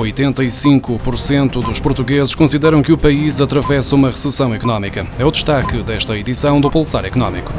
85% 0.00 1.64
dos 1.64 1.80
portugueses 1.80 2.34
consideram 2.34 2.82
que 2.82 2.92
o 2.92 2.98
país 2.98 3.40
atravessa 3.40 3.94
uma 3.94 4.10
recessão 4.10 4.54
económica. 4.54 5.06
É 5.18 5.24
o 5.24 5.30
destaque 5.30 5.82
desta 5.82 6.16
edição 6.16 6.60
do 6.60 6.70
Pulsar 6.70 7.04
Económico. 7.04 7.52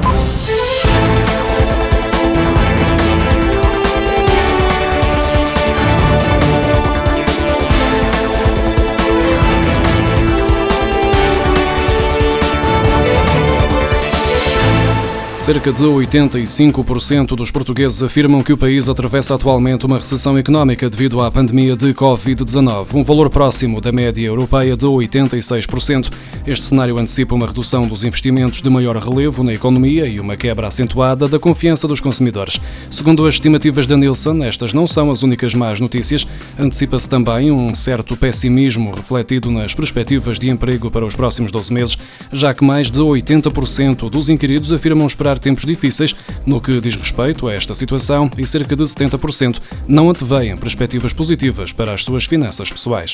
Cerca 15.41 15.73
de 15.73 15.83
85% 15.83 17.35
dos 17.35 17.49
portugueses 17.49 18.03
afirmam 18.03 18.43
que 18.43 18.53
o 18.53 18.57
país 18.57 18.87
atravessa 18.87 19.33
atualmente 19.33 19.87
uma 19.87 19.97
recessão 19.97 20.37
económica 20.37 20.87
devido 20.87 21.19
à 21.19 21.31
pandemia 21.31 21.75
de 21.75 21.95
Covid-19, 21.95 22.93
um 22.93 23.01
valor 23.01 23.27
próximo 23.27 23.81
da 23.81 23.91
média 23.91 24.27
europeia 24.27 24.77
de 24.77 24.85
86%. 24.85 26.11
Este 26.45 26.63
cenário 26.63 26.99
antecipa 26.99 27.33
uma 27.33 27.47
redução 27.47 27.87
dos 27.87 28.03
investimentos 28.03 28.61
de 28.61 28.69
maior 28.69 28.95
relevo 28.95 29.43
na 29.43 29.51
economia 29.51 30.07
e 30.07 30.19
uma 30.19 30.37
quebra 30.37 30.67
acentuada 30.67 31.27
da 31.27 31.39
confiança 31.39 31.87
dos 31.87 31.99
consumidores. 31.99 32.61
Segundo 32.91 33.25
as 33.25 33.33
estimativas 33.33 33.87
da 33.87 33.97
Nielsen, 33.97 34.45
estas 34.45 34.73
não 34.73 34.85
são 34.85 35.09
as 35.09 35.23
únicas 35.23 35.55
más 35.55 35.79
notícias. 35.79 36.27
Antecipa-se 36.57 37.09
também 37.09 37.51
um 37.51 37.73
certo 37.73 38.15
pessimismo 38.15 38.93
refletido 38.93 39.49
nas 39.49 39.73
perspectivas 39.73 40.37
de 40.37 40.51
emprego 40.51 40.91
para 40.91 41.05
os 41.05 41.15
próximos 41.15 41.51
12 41.51 41.73
meses, 41.73 41.97
já 42.31 42.53
que 42.53 42.63
mais 42.63 42.91
de 42.91 43.01
80% 43.01 44.07
dos 44.07 44.29
inquiridos 44.29 44.71
afirmam 44.71 45.07
esperar 45.07 45.31
tempos 45.41 45.65
difíceis 45.65 46.15
no 46.45 46.61
que 46.61 46.79
diz 46.79 46.95
respeito 46.95 47.47
a 47.47 47.53
esta 47.53 47.75
situação 47.75 48.29
e 48.37 48.45
cerca 48.45 48.75
de 48.75 48.83
70% 48.83 49.59
não 49.87 50.09
antevêem 50.09 50.55
perspectivas 50.55 51.13
positivas 51.13 51.73
para 51.73 51.93
as 51.93 52.03
suas 52.03 52.23
finanças 52.23 52.71
pessoais. 52.71 53.13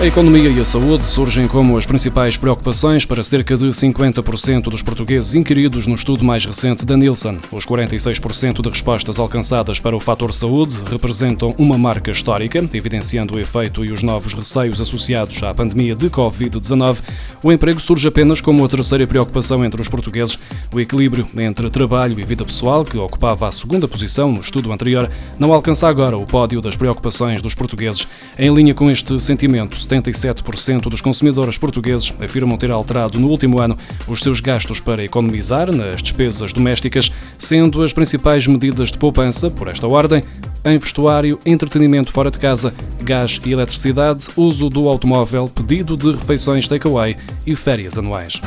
A 0.00 0.06
economia 0.06 0.50
e 0.50 0.60
a 0.60 0.64
saúde 0.64 1.06
surgem 1.06 1.46
como 1.46 1.78
as 1.78 1.86
principais 1.86 2.36
preocupações 2.36 3.06
para 3.06 3.22
cerca 3.22 3.56
de 3.56 3.66
50% 3.66 4.64
dos 4.64 4.82
portugueses 4.82 5.34
inquiridos 5.34 5.86
no 5.86 5.94
estudo 5.94 6.24
mais 6.24 6.44
recente 6.44 6.84
da 6.84 6.96
Nielsen. 6.96 7.38
Os 7.50 7.64
46% 7.64 8.60
de 8.60 8.68
respostas 8.68 9.20
alcançadas 9.20 9.78
para 9.78 9.96
o 9.96 10.00
fator 10.00 10.34
saúde 10.34 10.82
representam 10.90 11.54
uma 11.56 11.78
marca 11.78 12.10
histórica, 12.10 12.58
evidenciando 12.74 13.36
o 13.36 13.40
efeito 13.40 13.84
e 13.84 13.92
os 13.92 14.02
novos 14.02 14.34
receios 14.34 14.80
associados 14.80 15.40
à 15.42 15.54
pandemia 15.54 15.94
de 15.94 16.10
Covid-19. 16.10 16.98
O 17.42 17.52
emprego 17.52 17.80
surge 17.80 18.08
apenas 18.08 18.40
como 18.40 18.64
a 18.64 18.68
terceira 18.68 19.06
preocupação 19.06 19.64
entre 19.64 19.80
os 19.80 19.88
portugueses. 19.88 20.38
O 20.72 20.80
equilíbrio 20.80 21.26
entre 21.38 21.70
trabalho 21.70 22.18
e 22.18 22.24
vida 22.24 22.44
pessoal, 22.44 22.84
que 22.84 22.98
ocupava 22.98 23.46
a 23.46 23.52
segunda 23.52 23.86
posição 23.86 24.30
no 24.30 24.40
estudo 24.40 24.72
anterior, 24.72 25.08
não 25.38 25.52
alcança 25.52 25.88
agora 25.88 26.18
o 26.18 26.26
pódio 26.26 26.60
das 26.60 26.76
preocupações 26.76 27.40
dos 27.40 27.54
portugueses. 27.54 28.06
Em 28.36 28.52
linha 28.52 28.74
com 28.74 28.90
este 28.90 29.18
sentimento, 29.20 29.83
77% 29.86 30.82
dos 30.82 31.00
consumidores 31.00 31.58
portugueses 31.58 32.12
afirmam 32.22 32.56
ter 32.56 32.70
alterado 32.70 33.18
no 33.18 33.28
último 33.28 33.60
ano 33.60 33.76
os 34.06 34.20
seus 34.20 34.40
gastos 34.40 34.80
para 34.80 35.04
economizar 35.04 35.74
nas 35.74 36.02
despesas 36.02 36.52
domésticas, 36.52 37.10
sendo 37.38 37.82
as 37.82 37.92
principais 37.92 38.46
medidas 38.46 38.90
de 38.90 38.98
poupança, 38.98 39.50
por 39.50 39.68
esta 39.68 39.86
ordem, 39.86 40.22
em 40.64 40.78
vestuário, 40.78 41.38
entretenimento 41.44 42.10
fora 42.10 42.30
de 42.30 42.38
casa, 42.38 42.74
gás 43.02 43.40
e 43.44 43.52
eletricidade, 43.52 44.28
uso 44.36 44.70
do 44.70 44.88
automóvel, 44.88 45.48
pedido 45.48 45.96
de 45.96 46.12
refeições 46.12 46.66
takeaway 46.66 47.16
e 47.46 47.54
férias 47.54 47.98
anuais. 47.98 48.40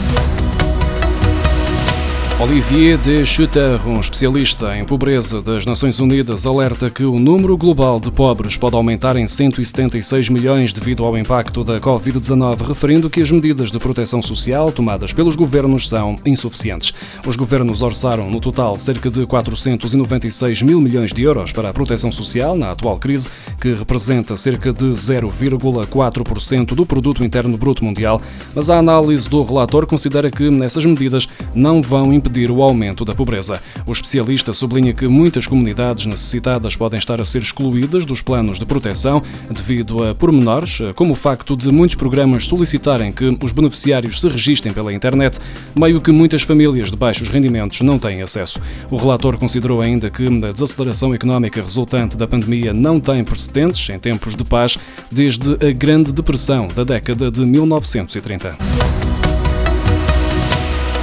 Olivier 2.39 2.99
de 2.99 3.25
Schutter, 3.25 3.81
um 3.89 3.99
especialista 3.99 4.77
em 4.77 4.85
pobreza 4.85 5.41
das 5.41 5.65
Nações 5.65 5.99
Unidas, 5.99 6.45
alerta 6.45 6.87
que 6.87 7.03
o 7.03 7.17
número 7.17 7.57
global 7.57 7.99
de 7.99 8.11
pobres 8.11 8.55
pode 8.55 8.75
aumentar 8.75 9.15
em 9.15 9.27
176 9.27 10.29
milhões 10.29 10.71
devido 10.71 11.03
ao 11.03 11.17
impacto 11.17 11.63
da 11.63 11.79
Covid-19, 11.79 12.61
referindo 12.61 13.09
que 13.09 13.21
as 13.21 13.31
medidas 13.31 13.71
de 13.71 13.79
proteção 13.79 14.21
social 14.21 14.71
tomadas 14.71 15.11
pelos 15.13 15.35
governos 15.35 15.89
são 15.89 16.15
insuficientes. 16.23 16.93
Os 17.25 17.35
governos 17.35 17.81
orçaram 17.81 18.29
no 18.29 18.39
total 18.39 18.77
cerca 18.77 19.09
de 19.09 19.25
496 19.25 20.61
mil 20.61 20.79
milhões 20.79 21.11
de 21.11 21.23
euros 21.23 21.51
para 21.51 21.69
a 21.69 21.73
proteção 21.73 22.11
social 22.11 22.55
na 22.55 22.69
atual 22.69 22.97
crise, 22.97 23.29
que 23.59 23.73
representa 23.73 24.37
cerca 24.37 24.71
de 24.71 24.85
0,4% 24.85 26.75
do 26.75 26.85
produto 26.85 27.23
interno 27.23 27.57
bruto 27.57 27.83
mundial, 27.83 28.21
mas 28.53 28.69
a 28.69 28.77
análise 28.77 29.27
do 29.27 29.41
relator 29.41 29.87
considera 29.87 30.29
que 30.29 30.47
essas 30.63 30.85
medidas 30.85 31.27
não 31.55 31.81
vão 31.81 32.13
impedir 32.13 32.26
impedir 32.27 32.51
o 32.51 32.61
aumento 32.61 33.05
da 33.05 33.15
pobreza. 33.15 33.61
O 33.85 33.91
especialista 33.91 34.51
sublinha 34.51 34.93
que 34.93 35.07
muitas 35.07 35.47
comunidades 35.47 36.05
necessitadas 36.05 36.75
podem 36.75 36.99
estar 36.99 37.19
a 37.19 37.25
ser 37.25 37.41
excluídas 37.41 38.05
dos 38.05 38.21
planos 38.21 38.59
de 38.59 38.65
proteção 38.65 39.21
devido 39.49 40.03
a 40.03 40.13
pormenores, 40.13 40.79
como 40.95 41.13
o 41.13 41.15
facto 41.15 41.55
de 41.55 41.71
muitos 41.71 41.95
programas 41.95 42.43
solicitarem 42.45 43.11
que 43.11 43.25
os 43.41 43.51
beneficiários 43.51 44.19
se 44.19 44.27
registrem 44.27 44.73
pela 44.73 44.93
internet, 44.93 45.39
meio 45.75 46.01
que 46.01 46.11
muitas 46.11 46.41
famílias 46.41 46.91
de 46.91 46.97
baixos 46.97 47.29
rendimentos 47.29 47.81
não 47.81 47.97
têm 47.97 48.21
acesso. 48.21 48.59
O 48.91 48.97
relator 48.97 49.37
considerou 49.37 49.81
ainda 49.81 50.09
que 50.09 50.25
a 50.25 50.51
desaceleração 50.51 51.13
económica 51.13 51.61
resultante 51.61 52.17
da 52.17 52.27
pandemia 52.27 52.73
não 52.73 52.99
tem 52.99 53.23
precedentes 53.23 53.89
em 53.89 53.97
tempos 53.97 54.35
de 54.35 54.43
paz 54.43 54.77
desde 55.09 55.53
a 55.53 55.71
Grande 55.71 56.11
Depressão 56.11 56.67
da 56.67 56.83
década 56.83 57.31
de 57.31 57.45
1930. 57.45 59.16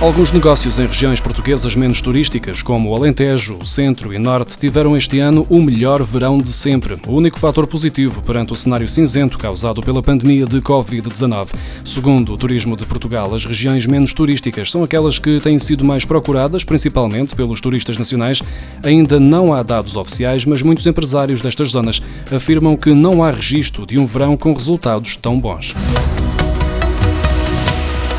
Alguns 0.05 0.31
negócios 0.33 0.79
em 0.79 0.87
regiões 0.87 1.19
portuguesas 1.19 1.75
menos 1.75 2.03
turísticas, 2.03 2.63
como 2.63 2.91
o 2.91 2.95
Alentejo, 2.95 3.65
Centro 3.65 4.13
e 4.13 4.19
Norte, 4.19 4.59
tiveram 4.59 4.95
este 4.95 5.19
ano 5.19 5.47
o 5.49 5.63
melhor 5.63 6.03
verão 6.03 6.37
de 6.37 6.53
sempre, 6.53 6.99
o 7.07 7.13
único 7.13 7.39
fator 7.39 7.67
positivo 7.67 8.21
perante 8.21 8.53
o 8.53 8.57
cenário 8.57 8.87
cinzento 8.87 9.39
causado 9.39 9.81
pela 9.81 10.03
pandemia 10.03 10.45
de 10.45 10.61
Covid-19. 10.61 11.55
Segundo 11.83 12.35
o 12.35 12.37
Turismo 12.37 12.77
de 12.77 12.85
Portugal, 12.85 13.35
as 13.35 13.47
regiões 13.47 13.87
menos 13.87 14.13
turísticas 14.13 14.71
são 14.71 14.85
aquelas 14.85 15.19
que 15.19 15.41
têm 15.41 15.59
sido 15.59 15.87
mais 15.87 16.05
procuradas, 16.05 16.65
principalmente 16.65 17.35
pelos 17.35 17.63
turistas 17.63 17.97
nacionais. 17.97 18.43
Ainda 18.83 19.19
não 19.19 19.55
há 19.55 19.63
dados 19.63 19.97
oficiais, 19.97 20.45
mas 20.45 20.63
muitos 20.63 20.87
empresários 20.87 21.41
destas 21.41 21.71
zonas 21.71 22.03
afirmam 22.31 22.77
que 22.77 22.93
não 22.93 23.25
há 23.25 23.31
registro 23.31 23.87
de 23.87 23.99
um 23.99 24.05
verão 24.05 24.37
com 24.37 24.53
resultados 24.53 25.17
tão 25.17 25.39
bons. 25.39 25.75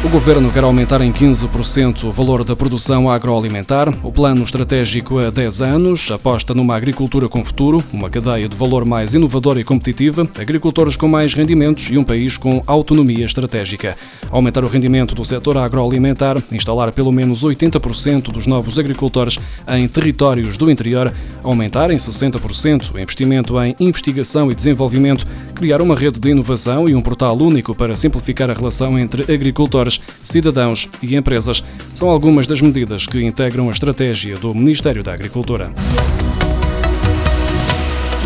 O 0.05 0.07
governo 0.07 0.51
quer 0.51 0.63
aumentar 0.63 1.01
em 1.01 1.11
15% 1.11 2.03
o 2.03 2.11
valor 2.11 2.45
da 2.45 2.55
produção 2.55 3.09
agroalimentar. 3.09 3.89
O 4.03 4.11
plano 4.11 4.43
estratégico 4.43 5.17
a 5.17 5.31
10 5.31 5.61
anos 5.63 6.11
aposta 6.11 6.53
numa 6.53 6.75
agricultura 6.75 7.27
com 7.27 7.43
futuro, 7.43 7.83
uma 7.91 8.07
cadeia 8.07 8.47
de 8.47 8.55
valor 8.55 8.85
mais 8.85 9.15
inovadora 9.15 9.59
e 9.59 9.63
competitiva, 9.63 10.29
agricultores 10.39 10.95
com 10.95 11.07
mais 11.07 11.33
rendimentos 11.33 11.89
e 11.89 11.97
um 11.97 12.03
país 12.03 12.37
com 12.37 12.61
autonomia 12.67 13.25
estratégica. 13.25 13.97
Aumentar 14.29 14.63
o 14.63 14.67
rendimento 14.67 15.15
do 15.15 15.25
setor 15.25 15.57
agroalimentar, 15.57 16.37
instalar 16.51 16.93
pelo 16.93 17.11
menos 17.11 17.43
80% 17.43 18.31
dos 18.31 18.45
novos 18.45 18.77
agricultores 18.77 19.39
em 19.67 19.87
territórios 19.87 20.55
do 20.55 20.69
interior, 20.69 21.11
aumentar 21.43 21.89
em 21.89 21.97
60% 21.97 22.93
o 22.93 22.99
investimento 22.99 23.59
em 23.59 23.75
investigação 23.79 24.51
e 24.51 24.55
desenvolvimento, 24.55 25.25
criar 25.55 25.81
uma 25.81 25.95
rede 25.95 26.19
de 26.19 26.29
inovação 26.29 26.87
e 26.87 26.93
um 26.93 27.01
portal 27.01 27.35
único 27.35 27.73
para 27.73 27.95
simplificar 27.95 28.51
a 28.51 28.53
relação 28.53 28.99
entre 28.99 29.33
agricultores 29.33 29.94
cidadãos 30.23 30.89
e 31.01 31.15
empresas 31.15 31.63
são 31.93 32.09
algumas 32.09 32.47
das 32.47 32.61
medidas 32.61 33.05
que 33.05 33.23
integram 33.23 33.69
a 33.69 33.71
estratégia 33.71 34.37
do 34.37 34.53
Ministério 34.53 35.03
da 35.03 35.13
Agricultura. 35.13 35.71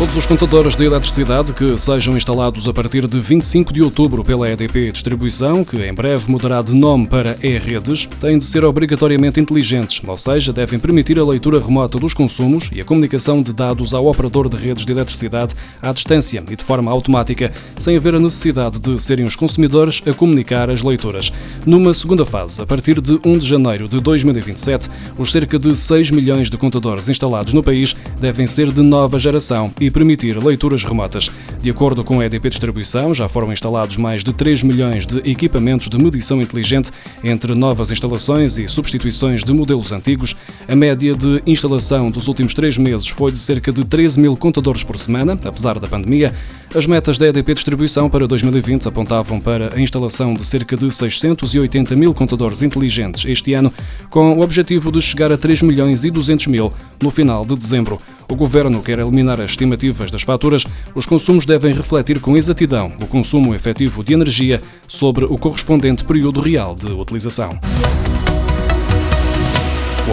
Todos 0.00 0.16
os 0.16 0.24
contadores 0.24 0.74
de 0.74 0.86
eletricidade 0.86 1.52
que 1.52 1.76
sejam 1.76 2.16
instalados 2.16 2.66
a 2.66 2.72
partir 2.72 3.06
de 3.06 3.18
25 3.18 3.70
de 3.70 3.82
outubro 3.82 4.24
pela 4.24 4.48
EDP 4.48 4.90
Distribuição, 4.90 5.62
que 5.62 5.76
em 5.76 5.92
breve 5.92 6.24
mudará 6.26 6.62
de 6.62 6.72
nome 6.72 7.06
para 7.06 7.36
E-Redes, 7.42 8.06
têm 8.18 8.38
de 8.38 8.44
ser 8.44 8.64
obrigatoriamente 8.64 9.38
inteligentes, 9.38 10.00
ou 10.06 10.16
seja, 10.16 10.54
devem 10.54 10.78
permitir 10.78 11.18
a 11.18 11.24
leitura 11.24 11.60
remota 11.60 11.98
dos 11.98 12.14
consumos 12.14 12.70
e 12.72 12.80
a 12.80 12.84
comunicação 12.84 13.42
de 13.42 13.52
dados 13.52 13.92
ao 13.92 14.06
operador 14.06 14.48
de 14.48 14.56
redes 14.56 14.86
de 14.86 14.92
eletricidade 14.92 15.54
à 15.82 15.92
distância 15.92 16.42
e 16.48 16.56
de 16.56 16.64
forma 16.64 16.90
automática, 16.90 17.52
sem 17.76 17.94
haver 17.98 18.14
a 18.14 18.18
necessidade 18.18 18.80
de 18.80 18.98
serem 18.98 19.26
os 19.26 19.36
consumidores 19.36 20.00
a 20.06 20.14
comunicar 20.14 20.70
as 20.70 20.80
leituras. 20.80 21.30
Numa 21.66 21.92
segunda 21.92 22.24
fase, 22.24 22.62
a 22.62 22.64
partir 22.64 23.02
de 23.02 23.20
1 23.22 23.36
de 23.36 23.46
janeiro 23.46 23.86
de 23.86 24.00
2027, 24.00 24.88
os 25.18 25.30
cerca 25.30 25.58
de 25.58 25.76
6 25.76 26.10
milhões 26.10 26.48
de 26.48 26.56
contadores 26.56 27.10
instalados 27.10 27.52
no 27.52 27.62
país 27.62 27.94
devem 28.18 28.46
ser 28.46 28.72
de 28.72 28.80
nova 28.80 29.18
geração 29.18 29.70
e 29.78 29.89
permitir 29.90 30.42
leituras 30.42 30.84
remotas. 30.84 31.30
De 31.60 31.70
acordo 31.70 32.02
com 32.04 32.20
a 32.20 32.26
EDP 32.26 32.48
Distribuição, 32.50 33.12
já 33.12 33.28
foram 33.28 33.52
instalados 33.52 33.96
mais 33.96 34.24
de 34.24 34.32
3 34.32 34.62
milhões 34.62 35.06
de 35.06 35.18
equipamentos 35.30 35.88
de 35.88 35.98
medição 35.98 36.40
inteligente 36.40 36.90
entre 37.22 37.54
novas 37.54 37.90
instalações 37.90 38.58
e 38.58 38.68
substituições 38.68 39.44
de 39.44 39.52
modelos 39.52 39.92
antigos. 39.92 40.34
A 40.68 40.76
média 40.76 41.14
de 41.14 41.42
instalação 41.46 42.10
dos 42.10 42.28
últimos 42.28 42.54
três 42.54 42.78
meses 42.78 43.08
foi 43.08 43.32
de 43.32 43.38
cerca 43.38 43.72
de 43.72 43.84
13 43.84 44.20
mil 44.20 44.36
contadores 44.36 44.84
por 44.84 44.98
semana, 44.98 45.38
apesar 45.44 45.78
da 45.78 45.88
pandemia. 45.88 46.32
As 46.72 46.86
metas 46.86 47.18
da 47.18 47.26
EDP 47.26 47.54
Distribuição 47.54 48.08
para 48.08 48.28
2020 48.28 48.86
apontavam 48.86 49.40
para 49.40 49.74
a 49.74 49.80
instalação 49.80 50.34
de 50.34 50.46
cerca 50.46 50.76
de 50.76 50.88
680 50.88 51.96
mil 51.96 52.14
contadores 52.14 52.62
inteligentes 52.62 53.24
este 53.24 53.54
ano, 53.54 53.72
com 54.08 54.32
o 54.38 54.40
objetivo 54.40 54.92
de 54.92 55.00
chegar 55.00 55.32
a 55.32 55.36
3 55.36 55.62
milhões 55.62 56.04
e 56.04 56.10
200 56.10 56.46
mil 56.46 56.72
no 57.02 57.10
final 57.10 57.44
de 57.44 57.56
dezembro. 57.56 58.00
O 58.30 58.36
governo 58.36 58.80
quer 58.80 59.00
eliminar 59.00 59.40
as 59.40 59.50
estimativas 59.50 60.08
das 60.08 60.22
faturas. 60.22 60.64
Os 60.94 61.04
consumos 61.04 61.44
devem 61.44 61.74
refletir 61.74 62.20
com 62.20 62.36
exatidão 62.36 62.92
o 63.02 63.06
consumo 63.06 63.52
efetivo 63.52 64.04
de 64.04 64.14
energia 64.14 64.62
sobre 64.86 65.24
o 65.24 65.36
correspondente 65.36 66.04
período 66.04 66.40
real 66.40 66.76
de 66.76 66.92
utilização. 66.92 67.58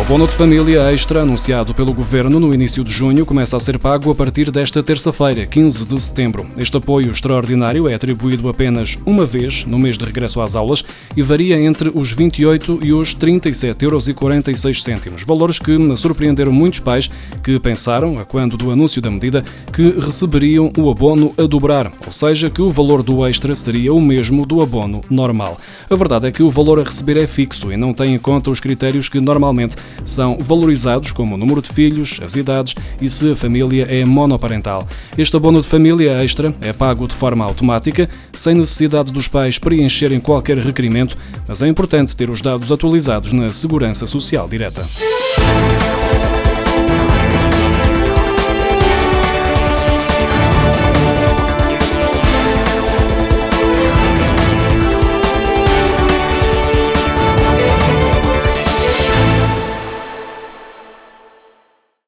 Abono 0.07 0.25
de 0.25 0.35
família 0.35 0.89
extra 0.93 1.21
anunciado 1.21 1.73
pelo 1.73 1.93
governo 1.93 2.39
no 2.39 2.53
início 2.53 2.81
de 2.81 2.93
junho 2.93 3.25
começa 3.25 3.57
a 3.57 3.59
ser 3.59 3.77
pago 3.77 4.09
a 4.09 4.15
partir 4.15 4.49
desta 4.49 4.81
terça-feira, 4.81 5.45
15 5.45 5.85
de 5.85 5.99
setembro. 5.99 6.47
Este 6.57 6.77
apoio 6.77 7.11
extraordinário 7.11 7.89
é 7.89 7.93
atribuído 7.93 8.47
apenas 8.47 8.97
uma 9.05 9.25
vez 9.25 9.65
no 9.65 9.77
mês 9.77 9.97
de 9.97 10.05
regresso 10.05 10.41
às 10.41 10.55
aulas 10.55 10.81
e 11.13 11.21
varia 11.21 11.59
entre 11.59 11.91
os 11.93 12.13
28 12.13 12.79
e 12.83 12.93
os 12.93 13.13
37,46 13.17 15.05
euros, 15.07 15.23
valores 15.23 15.59
que 15.59 15.77
surpreenderam 15.97 16.53
muitos 16.53 16.79
pais 16.79 17.11
que 17.43 17.59
pensaram, 17.59 18.17
a 18.17 18.23
quando 18.23 18.55
do 18.55 18.71
anúncio 18.71 19.01
da 19.01 19.11
medida, 19.11 19.43
que 19.73 19.89
receberiam 19.99 20.71
o 20.77 20.89
abono 20.89 21.33
a 21.37 21.45
dobrar, 21.45 21.91
ou 22.05 22.13
seja, 22.13 22.49
que 22.49 22.61
o 22.61 22.71
valor 22.71 23.03
do 23.03 23.27
extra 23.27 23.53
seria 23.53 23.93
o 23.93 23.99
mesmo 23.99 24.45
do 24.45 24.61
abono 24.61 25.01
normal. 25.09 25.57
A 25.89 25.95
verdade 25.97 26.27
é 26.27 26.31
que 26.31 26.43
o 26.43 26.49
valor 26.49 26.79
a 26.79 26.83
receber 26.83 27.17
é 27.17 27.27
fixo 27.27 27.73
e 27.73 27.75
não 27.75 27.93
tem 27.93 28.15
em 28.15 28.17
conta 28.17 28.49
os 28.49 28.61
critérios 28.61 29.09
que 29.09 29.19
normalmente 29.19 29.75
são 30.05 30.37
valorizados 30.39 31.11
como 31.11 31.35
o 31.35 31.37
número 31.37 31.61
de 31.61 31.69
filhos, 31.69 32.19
as 32.23 32.35
idades 32.35 32.75
e 33.01 33.09
se 33.09 33.31
a 33.31 33.35
família 33.35 33.85
é 33.89 34.05
monoparental. 34.05 34.87
Este 35.17 35.35
abono 35.35 35.61
de 35.61 35.67
família 35.67 36.23
extra 36.23 36.53
é 36.61 36.73
pago 36.73 37.07
de 37.07 37.13
forma 37.13 37.43
automática, 37.43 38.09
sem 38.33 38.55
necessidade 38.55 39.11
dos 39.11 39.27
pais 39.27 39.59
preencherem 39.59 40.19
qualquer 40.19 40.57
requerimento, 40.57 41.17
mas 41.47 41.61
é 41.61 41.67
importante 41.67 42.15
ter 42.15 42.29
os 42.29 42.41
dados 42.41 42.71
atualizados 42.71 43.33
na 43.33 43.51
Segurança 43.51 44.07
Social 44.07 44.47
Direta. 44.47 44.85